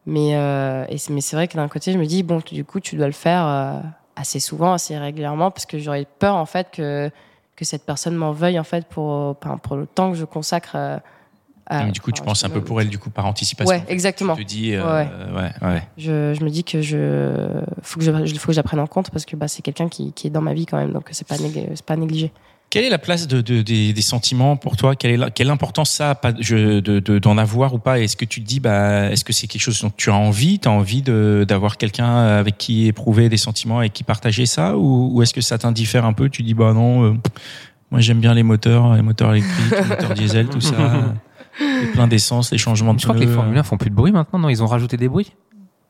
[0.05, 2.79] Mais euh, et mais c'est vrai que d'un côté, je me dis bon, du coup,
[2.79, 3.79] tu dois le faire euh,
[4.15, 7.12] assez souvent, assez régulièrement, parce que j'aurais peur en fait que
[7.55, 10.71] que cette personne m'en veuille en fait pour pour le temps que je consacre.
[10.75, 10.97] euh,
[11.71, 13.69] à, Mais du coup, tu penses un peu pour elle, du coup, par anticipation.
[13.69, 14.35] Ouais, exactement.
[14.35, 14.81] Tu te dis, Ouais.
[14.81, 15.83] ouais, ouais.
[15.99, 19.23] Je, je me dis que je faut que je faut que j'apprenne en compte parce
[19.25, 21.35] que bah, c'est quelqu'un qui, qui est dans ma vie quand même, donc c'est pas
[21.38, 22.31] c'est pas négligé.
[22.69, 24.95] Quelle est la place de, de- des, des sentiments pour toi?
[24.95, 27.99] Quelle est la- quelle importance ça a je, de, de- d'en avoir ou pas?
[27.99, 30.60] Est-ce que tu te dis, bah, est-ce que c'est quelque chose dont tu as envie?
[30.60, 34.77] Tu as envie d'avoir quelqu'un avec qui éprouver des sentiments et qui partager ça?
[34.77, 36.29] Ou, ou est-ce que ça t'indiffère un peu?
[36.29, 37.13] Tu dis, bah non, euh,
[37.89, 40.75] moi j'aime bien les moteurs, les moteurs électriques, les moteurs diesel, tout ça.
[41.82, 43.36] Les pleins d'essence, les changements de Je crois que les pneus.
[43.36, 44.47] Formule 1 font plus de bruit maintenant, non?
[44.47, 45.34] Ils ont rajouté des bruits?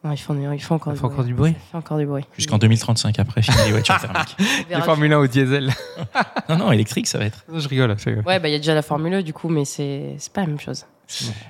[0.04, 1.14] Non, ils font, ils font encore, Ils du, font bruit.
[1.18, 2.24] encore du bruit Ça fait encore du bruit.
[2.38, 4.38] Jusqu'en 2035 après, fini les voitures thermiques.
[4.70, 4.82] Les.
[4.82, 5.74] Formule 1 au diesel.
[6.50, 7.44] Non, non, électrique, ça va être.
[7.54, 7.96] je rigole.
[8.26, 10.42] Ouais, bah il y a déjà la Formule 1 du coup, mais c'est c'est pas
[10.42, 10.86] la même chose.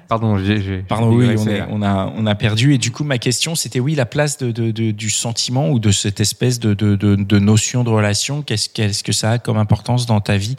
[0.07, 0.79] Pardon, j'ai.
[0.79, 1.67] Pardon, oui, on, est- là.
[1.69, 2.73] on a, on a perdu.
[2.73, 5.79] Et du coup, ma question, c'était oui, la place de, de- de- du sentiment ou
[5.79, 8.41] de cette espèce de, de, de, de notion de relation.
[8.41, 10.55] Qu'est-ce qu'est-ce que ça a comme importance dans ta vie?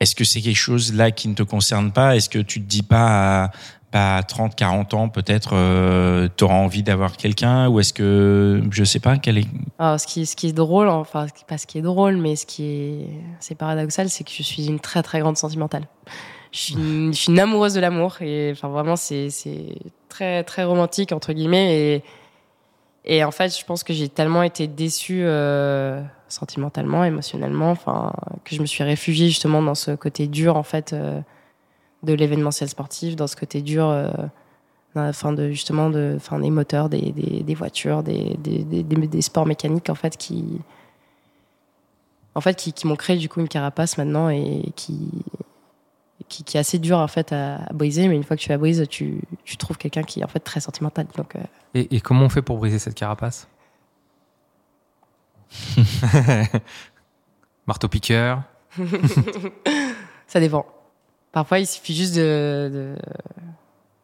[0.00, 2.16] Est-ce que c'est quelque chose là qui ne te concerne pas?
[2.16, 3.54] Est-ce que tu te dis pas à, pas
[3.92, 8.84] à 30, 40 ans, peut-être, euh, tu auras envie d'avoir quelqu'un Ou est-ce que, je
[8.84, 9.46] sais pas, quel est.
[9.78, 12.64] Ce qui, ce qui est drôle, enfin, pas ce qui est drôle, mais ce qui
[12.64, 13.08] est,
[13.40, 15.86] c'est paradoxal, c'est que je suis une très très grande sentimentale.
[16.52, 19.28] Je suis une, amoureuse de l'amour et enfin vraiment c'est
[20.08, 22.04] très très romantique entre guillemets et
[23.04, 28.12] et en fait je pense que j'ai tellement été déçue euh, sentimentalement, émotionnellement, enfin
[28.44, 31.20] que je me suis réfugiée justement dans ce côté dur en fait euh,
[32.02, 33.86] de l'événementiel sportif, dans ce côté dur.
[33.88, 34.10] euh,
[35.12, 39.06] fin de justement de enfin des moteurs des, des, des voitures des, des, des, des-
[39.06, 40.44] des sports mécaniques en fait qui
[42.34, 44.98] en fait qui, qui m'ont créé du coup une carapace maintenant et qui
[46.28, 48.48] qui, qui est assez dur en fait à, à briser mais une fois que tu
[48.48, 51.40] la brises tu, tu trouves quelqu'un qui est en fait très sentimental donc euh,
[51.74, 53.46] Et, et comment on fait pour briser cette carapace?
[57.66, 58.42] Marteau piqueur.
[60.26, 60.66] ça dépend
[61.32, 62.96] parfois il suffit juste de, de...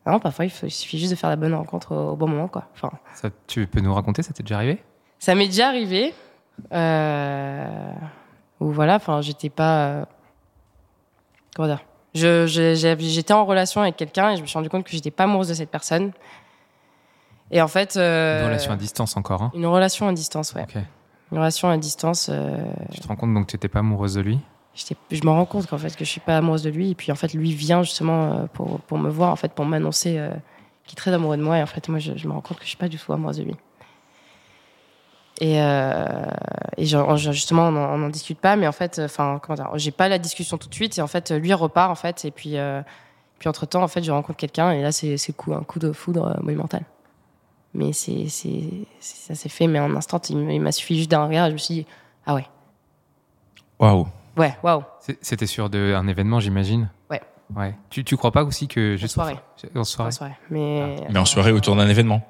[0.07, 2.29] non parfois il, faut- il suffit juste de faire la bonne rencontre au, au bon
[2.29, 4.83] moment quoi enfin Ça, tu peux nous raconter Ça t'est déjà arrivé?
[5.19, 6.15] Ça m'est déjà arrivé.
[6.73, 7.93] Euh,
[8.61, 9.87] où voilà, enfin, j'étais pas.
[9.89, 10.05] euh,
[11.55, 11.83] comment dire?
[12.15, 15.49] J'étais en relation avec quelqu'un et je me suis rendu compte que j'étais pas amoureuse
[15.49, 16.13] de cette personne.
[17.51, 17.97] Et en fait.
[17.97, 19.43] euh, Une relation à distance encore.
[19.43, 19.53] Hein?
[19.55, 20.67] Une relation à distance, ouais.
[21.33, 22.29] Une relation à distance.
[22.31, 24.39] euh, Tu te rends compte donc que tu n'étais pas amoureuse de lui?
[24.77, 26.91] Je me rends compte qu'en fait, que je suis pas amoureuse de lui.
[26.91, 29.65] Et puis, en fait, lui vient justement euh, pour, pour me voir, en fait, pour
[29.65, 30.31] m'annoncer euh,
[30.85, 31.59] qu'il est très amoureux de moi.
[31.59, 33.39] Et en fait, moi, je, me rends compte que je suis pas du tout amoureuse
[33.39, 33.57] de lui.
[35.41, 36.27] Et, euh,
[36.77, 40.19] et justement, on n'en discute pas, mais en fait, enfin, comment dire, j'ai pas la
[40.19, 42.81] discussion tout de suite, et en fait, lui repart, en fait, et puis, euh,
[43.39, 45.79] puis entre temps, en fait, je rencontre quelqu'un, et là, c'est c'est coup, un coup
[45.79, 46.85] de foudre monumental.
[47.75, 48.29] Mais c'est,
[48.99, 51.59] ça s'est fait, mais en un instant, il m'a suffi juste d'un regard, je me
[51.59, 51.87] suis dit,
[52.25, 52.47] ah ouais,
[53.79, 54.07] Waouh.
[54.37, 54.83] Ouais, waouh,
[55.21, 57.21] C'était sur de, un événement, j'imagine Ouais.
[57.55, 57.75] Ouais.
[57.91, 58.97] Tu, tu crois pas aussi que.
[58.97, 59.39] juste soirée.
[59.75, 60.09] En soirée?
[60.09, 60.37] en soirée.
[60.51, 62.27] Mais, Mais en soirée autour d'un événement.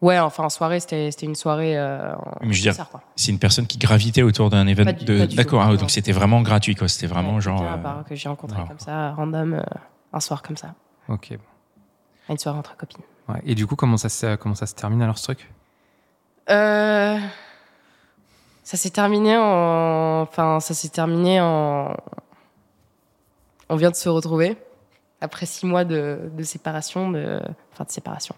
[0.00, 1.76] Ouais, enfin, en soirée, c'était c'était une soirée.
[1.76, 2.86] Euh, Mais je veux dire.
[3.16, 4.92] C'est une personne qui gravitait autour d'un événement.
[5.34, 6.88] D'accord, ah, donc c'était vraiment gratuit, quoi.
[6.88, 7.60] C'était vraiment Ouais, genre.
[7.62, 8.66] euh, part que j'ai rencontré wow.
[8.68, 9.62] comme ça, random, euh,
[10.12, 10.74] un soir comme ça,
[11.08, 11.36] Ok.
[12.30, 13.02] une soirée entre copines.
[13.28, 13.42] Ouais.
[13.44, 15.52] Et du coup, comment ça, se- comment ça se termine alors ce truc?
[16.48, 17.18] Euh,
[18.62, 20.22] ça s'est terminé en.
[20.22, 21.94] Enfin, ça s'est terminé en.
[23.68, 24.56] On vient de se retrouver
[25.20, 27.40] après six mois de, de séparation, de.
[27.72, 28.34] Enfin, de séparation.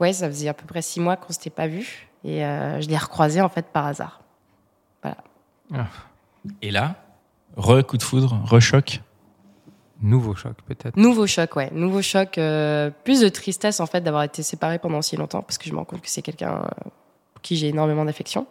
[0.00, 2.88] Ouais, ça faisait à peu près six mois qu'on s'était pas vus et euh, je
[2.88, 4.20] l'ai recroisé en fait par hasard.
[6.62, 6.96] Et là,
[7.56, 9.02] re coup de foudre, re choc.
[10.00, 10.96] Nouveau choc, peut-être.
[10.96, 11.70] Nouveau choc, ouais.
[11.72, 12.38] Nouveau choc.
[12.38, 15.72] euh, plus de tristesse, en fait, d'avoir été séparé pendant si longtemps, parce que je
[15.72, 16.90] me rends compte que c'est quelqu'un euh,
[17.34, 18.46] pour qui j'ai énormément d'affection.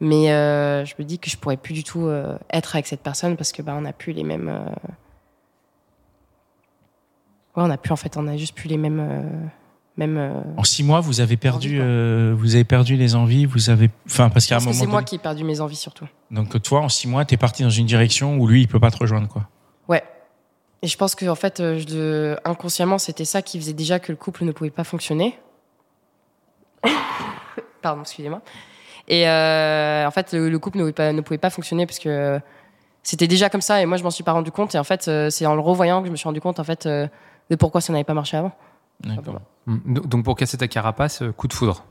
[0.00, 3.00] Mais euh, je me dis que je pourrais plus du tout euh, être avec cette
[3.02, 4.48] personne parce que bah, on n'a plus les mêmes.
[4.48, 4.90] euh,
[7.56, 9.00] Ouais, on a plus en fait, on a juste plus les mêmes.
[9.98, 14.28] euh, En six mois, vous avez perdu, vous avez perdu les envies, vous avez, enfin,
[14.28, 16.06] parce qu'à un moment c'est moi qui ai perdu mes envies surtout.
[16.30, 18.90] donc toi, en six mois, t'es parti dans une direction où lui, il peut pas
[18.90, 19.48] te rejoindre, quoi.
[19.88, 20.04] Ouais.
[20.82, 24.16] Et je pense que en fait, je inconsciemment, c'était ça qui faisait déjà que le
[24.16, 25.38] couple ne pouvait pas fonctionner.
[27.80, 28.42] Pardon, excusez-moi.
[29.08, 31.98] Et euh, en fait, le, le couple ne pouvait, pas, ne pouvait pas fonctionner parce
[31.98, 32.40] que
[33.02, 34.74] c'était déjà comme ça et moi, je m'en suis pas rendu compte.
[34.74, 36.64] Et en fait, euh, c'est en le revoyant que je me suis rendu compte en
[36.64, 37.06] fait euh,
[37.50, 38.52] de pourquoi ça n'avait pas marché avant.
[39.66, 40.00] Mm.
[40.00, 41.84] Donc pour casser ta carapace, euh, coup de foudre.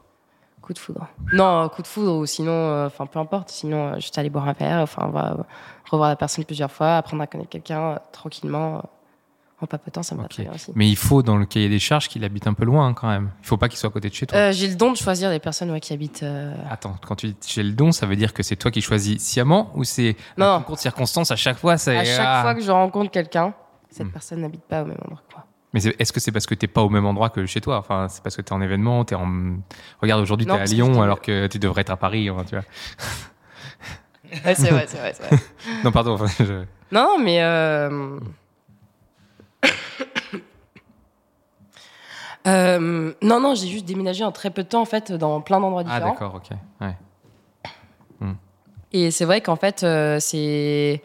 [0.61, 1.07] Coup de foudre.
[1.31, 3.49] Non, euh, coup de foudre ou sinon, euh, enfin peu importe.
[3.49, 5.43] Sinon, euh, juste aller boire un verre, enfin on va euh,
[5.89, 8.81] revoir la personne plusieurs fois, apprendre à connaître quelqu'un euh, tranquillement, euh,
[9.61, 10.71] en papotant, ça me va très bien aussi.
[10.75, 13.31] Mais il faut, dans le cahier des charges, qu'il habite un peu loin quand même.
[13.41, 14.37] Il faut pas qu'il soit à côté de chez toi.
[14.37, 16.23] Euh, j'ai le don de choisir les personnes ouais, qui habitent.
[16.23, 18.81] euh, Attends, quand tu dis j'ai le don, ça veut dire que c'est toi qui
[18.81, 20.45] choisis sciemment ou c'est Non.
[20.55, 22.41] un concours de circonstances à chaque fois c'est- À chaque ah.
[22.41, 23.53] fois que je rencontre quelqu'un,
[23.89, 24.11] cette Hmm.
[24.11, 25.45] personne n'habite pas au même endroit que moi.
[25.73, 27.77] Mais c'est- est-ce que c'est parce que t'es pas au même endroit que chez toi?
[27.77, 29.57] Enfin, c'est parce que t'es en événement, t'es en.
[30.01, 32.29] Regarde, aujourd'hui Non, t'es à que Lyon alors que tu devrais être à Paris.
[32.29, 32.63] enfin, tu vois.
[34.45, 35.37] Ouais, c'est vrai, c'est vrai, c'est vrai.
[35.83, 36.13] Non, pardon.
[36.15, 37.41] enfin, je- Non, mais.
[37.41, 38.19] euh,
[42.47, 45.59] euh, non, non, j'ai juste déménagé en très peu de temps, en fait, dans plein
[45.59, 46.11] d'endroits Ah différents.
[46.11, 46.49] d'accord, ok.
[46.81, 46.95] Ouais.
[48.95, 51.01] Et c'est vrai qu'en fait, euh, c'est.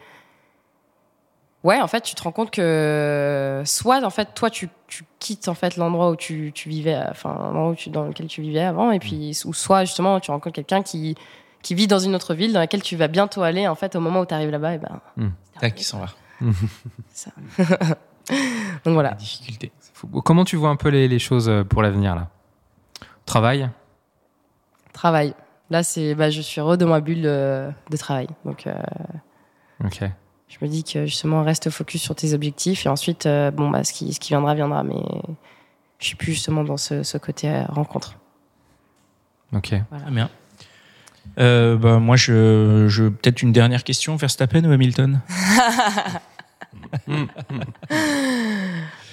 [1.63, 5.49] Ouais, en fait, tu te rends compte que soit, en fait, toi, tu, tu quittes
[5.49, 8.61] en fait l'endroit où tu, tu vivais, enfin, l'endroit où tu, dans lequel tu vivais
[8.61, 11.15] avant, et puis, ou soit justement, tu rencontres quelqu'un qui,
[11.61, 13.99] qui vit dans une autre ville dans laquelle tu vas bientôt aller, en fait, au
[13.99, 15.01] moment où tu arrives là-bas, et ben.
[15.17, 15.29] Hmm.
[15.59, 16.07] terminé, il s'en va.
[17.13, 17.31] ça.
[18.85, 19.11] Donc voilà.
[19.11, 19.71] Difficulté.
[20.25, 22.29] Comment tu vois un peu les, les choses euh, pour l'avenir là?
[23.25, 23.69] Travail?
[24.93, 25.35] Travail.
[25.69, 28.27] Là, c'est, bah, je suis heureux de ma bulle de, de travail.
[28.43, 28.73] Donc, euh,
[29.85, 30.01] Ok.
[30.49, 33.83] je me dis que justement, reste focus sur tes objectifs et ensuite, euh, bon, bah,
[33.83, 34.83] ce qui, ce qui viendra, viendra.
[34.83, 35.01] Mais
[35.99, 38.15] je suis plus justement dans ce, ce côté euh, rencontre.
[39.53, 39.67] Ok.
[39.69, 40.29] Très bien.
[41.39, 45.21] Euh, bah, moi, je, je peut-être une dernière question, Verstappen ou Hamilton?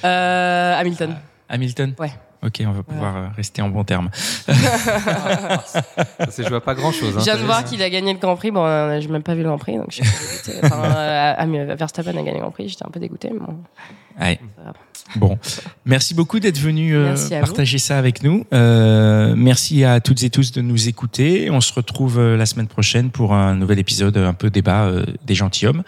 [0.04, 1.16] Euh, Hamilton.
[1.48, 2.12] Hamilton Ouais.
[2.40, 4.10] Ok, on va pouvoir euh, rester en bon terme.
[4.46, 7.14] Ça s'est joué à pas grand chose.
[7.18, 8.52] je viens de voir qu'il a gagné le Grand Prix.
[8.52, 10.04] Bon, euh, j'ai même pas vu le Grand Prix, donc je suis.
[10.62, 13.30] Enfin, euh, Verstappen a gagné le Grand Prix, j'étais un peu dégoûté.
[13.32, 13.56] Mais bon.
[14.20, 14.38] Ouais.
[15.16, 15.38] Bon,
[15.86, 17.30] merci beaucoup d'être venu euh, vous.
[17.30, 18.44] partager ça avec nous.
[18.52, 21.50] Euh, merci à toutes et tous de nous écouter.
[21.50, 25.06] On se retrouve euh, la semaine prochaine pour un nouvel épisode un peu débat euh,
[25.24, 25.82] des gentilshommes.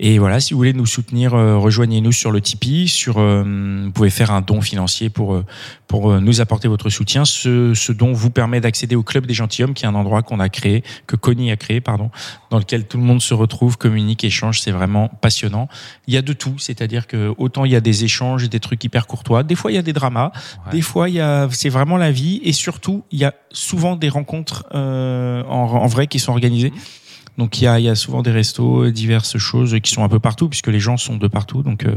[0.00, 2.86] Et voilà, si vous voulez nous soutenir, euh, rejoignez-nous sur le Tipeee.
[2.86, 5.44] Sur, euh, vous pouvez faire un don financier pour euh,
[5.88, 7.24] pour nous apporter votre soutien.
[7.24, 10.38] Ce, ce don vous permet d'accéder au club des gentilshommes, qui est un endroit qu'on
[10.38, 12.10] a créé, que Connie a créé, pardon,
[12.50, 14.60] dans lequel tout le monde se retrouve, communique, échange.
[14.60, 15.66] C'est vraiment passionnant.
[16.06, 18.84] Il y a de tout, c'est-à-dire que autant il y a des échanges, des trucs
[18.84, 19.44] hyper courtois.
[19.44, 20.30] Des fois, il y a des dramas.
[20.66, 20.72] Ouais.
[20.72, 22.42] Des fois, il y a, c'est vraiment la vie.
[22.44, 26.72] Et surtout, il y a souvent des rencontres euh, en, en vrai qui sont organisées.
[27.38, 30.08] Donc il y a, il y a souvent des restos, diverses choses qui sont un
[30.08, 31.62] peu partout puisque les gens sont de partout.
[31.62, 31.94] Donc euh,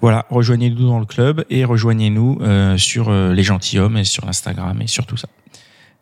[0.00, 4.80] voilà, rejoignez-nous dans le club et rejoignez-nous euh, sur euh, les gentilshommes et sur l'Instagram
[4.80, 5.28] et sur tout ça.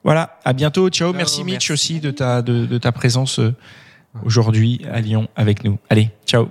[0.04, 1.08] Voilà, à bientôt, ciao.
[1.08, 1.72] Ciao, merci Mitch merci.
[1.72, 3.54] aussi de ta de, de ta présence euh,
[4.22, 5.78] aujourd'hui à Lyon avec nous.
[5.88, 6.48] Allez, ciao.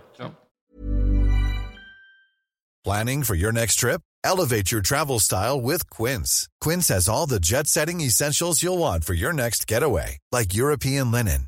[2.84, 4.02] Planning for your next trip?
[4.26, 6.48] Elevate your travel style with Quince.
[6.60, 11.12] Quince has all the jet setting essentials you'll want for your next getaway, like European
[11.12, 11.48] linen,